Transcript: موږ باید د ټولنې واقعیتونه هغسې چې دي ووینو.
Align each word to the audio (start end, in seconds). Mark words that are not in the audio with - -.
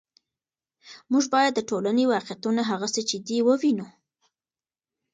موږ 1.11 1.25
باید 1.33 1.53
د 1.55 1.59
ټولنې 1.69 2.03
واقعیتونه 2.13 2.61
هغسې 2.69 3.01
چې 3.09 3.17
دي 3.27 3.37
ووینو. 3.45 3.87